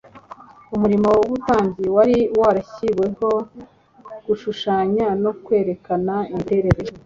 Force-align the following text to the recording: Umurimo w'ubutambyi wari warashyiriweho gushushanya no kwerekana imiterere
Umurimo 0.75 1.07
w'ubutambyi 1.17 1.85
wari 1.95 2.17
warashyiriweho 2.39 3.29
gushushanya 4.27 5.07
no 5.23 5.31
kwerekana 5.43 6.13
imiterere 6.31 6.81